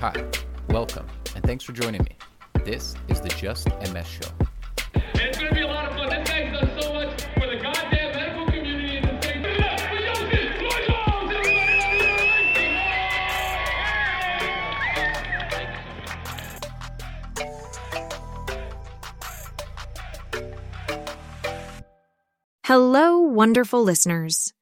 [0.00, 0.14] Hi,
[0.70, 2.16] welcome, and thanks for joining me.
[2.64, 4.30] This is the Just MS Show.
[4.94, 6.08] It's gonna be a lot of fun.
[6.08, 9.42] This guy's done so much for the goddamn medical community in the state.
[9.42, 10.56] Give it up for Yoshi!
[10.58, 11.32] Lloyd Jones!
[11.36, 11.68] Everybody
[22.64, 24.54] Hello, wonderful listeners.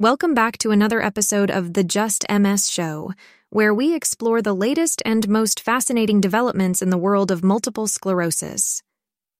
[0.00, 3.12] Welcome back to another episode of the Just MS Show,
[3.50, 8.82] where we explore the latest and most fascinating developments in the world of multiple sclerosis.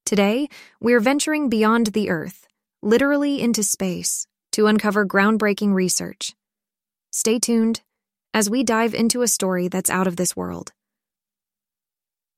[0.07, 0.49] Today,
[0.80, 2.47] we're venturing beyond the Earth,
[2.83, 6.35] literally into space, to uncover groundbreaking research.
[7.11, 7.83] Stay tuned
[8.33, 10.73] as we dive into a story that's out of this world.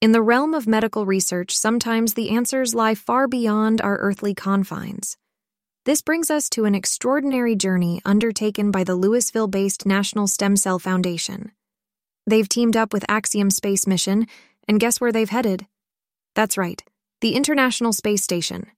[0.00, 5.16] In the realm of medical research, sometimes the answers lie far beyond our earthly confines.
[5.84, 10.78] This brings us to an extraordinary journey undertaken by the Louisville based National Stem Cell
[10.78, 11.52] Foundation.
[12.30, 14.28] They've teamed up with Axiom Space Mission,
[14.68, 15.66] and guess where they've headed?
[16.36, 16.80] That's right,
[17.20, 18.68] the International Space Station.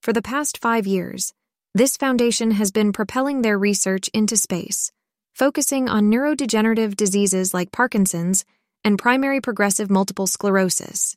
[0.00, 1.34] For the past five years,
[1.74, 4.92] this foundation has been propelling their research into space,
[5.34, 8.46] focusing on neurodegenerative diseases like Parkinson's
[8.82, 11.14] and primary progressive multiple sclerosis.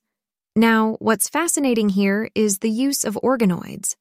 [0.53, 3.95] Now, what's fascinating here is the use of organoids.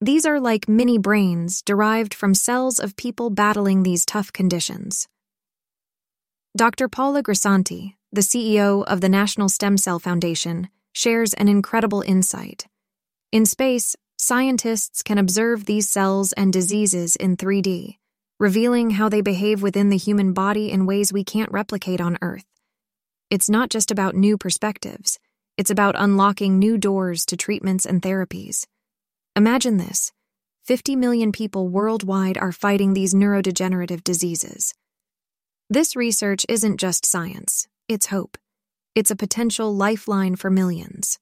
[0.00, 5.08] These are like mini brains derived from cells of people battling these tough conditions.
[6.56, 6.88] Dr.
[6.88, 12.66] Paula Grisanti, the CEO of the National Stem Cell Foundation, shares an incredible insight.
[13.30, 17.98] In space, scientists can observe these cells and diseases in 3D,
[18.40, 22.46] revealing how they behave within the human body in ways we can't replicate on Earth.
[23.30, 25.20] It's not just about new perspectives,
[25.56, 28.66] it's about unlocking new doors to treatments and therapies.
[29.36, 30.10] Imagine this
[30.64, 34.74] 50 million people worldwide are fighting these neurodegenerative diseases.
[35.72, 38.36] This research isn't just science, it's hope.
[38.96, 41.20] It's a potential lifeline for millions.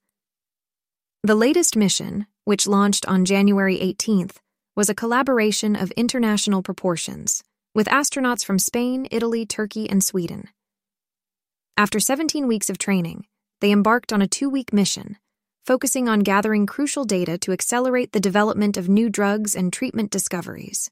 [1.21, 4.37] The latest mission, which launched on January 18th,
[4.75, 7.43] was a collaboration of international proportions,
[7.75, 10.47] with astronauts from Spain, Italy, Turkey, and Sweden.
[11.77, 13.27] After 17 weeks of training,
[13.61, 15.17] they embarked on a two week mission,
[15.63, 20.89] focusing on gathering crucial data to accelerate the development of new drugs and treatment discoveries.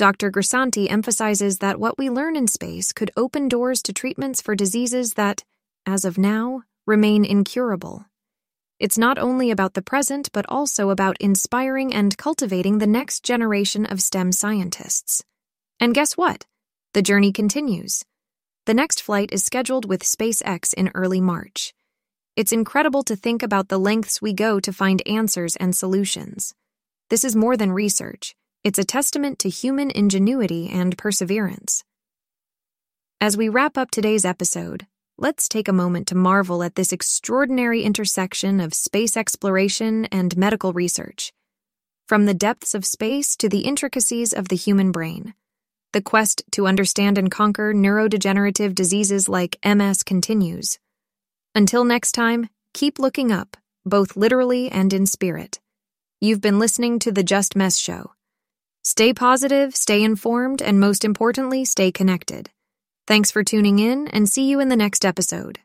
[0.00, 0.30] Dr.
[0.30, 5.12] Grisanti emphasizes that what we learn in space could open doors to treatments for diseases
[5.12, 5.44] that,
[5.84, 8.06] as of now, remain incurable.
[8.78, 13.84] It's not only about the present, but also about inspiring and cultivating the next generation
[13.84, 15.22] of STEM scientists.
[15.78, 16.46] And guess what?
[16.94, 18.02] The journey continues.
[18.64, 21.74] The next flight is scheduled with SpaceX in early March.
[22.36, 26.54] It's incredible to think about the lengths we go to find answers and solutions.
[27.10, 31.82] This is more than research, it's a testament to human ingenuity and perseverance.
[33.18, 37.82] As we wrap up today's episode, let's take a moment to marvel at this extraordinary
[37.82, 41.32] intersection of space exploration and medical research.
[42.06, 45.32] From the depths of space to the intricacies of the human brain.
[45.94, 50.78] The quest to understand and conquer neurodegenerative diseases like MS continues.
[51.54, 53.56] Until next time, keep looking up,
[53.86, 55.60] both literally and in spirit.
[56.20, 58.12] You've been listening to The Just MS Show.
[58.82, 62.50] Stay positive, stay informed, and most importantly, stay connected.
[63.06, 65.58] Thanks for tuning in, and see you in the next episode.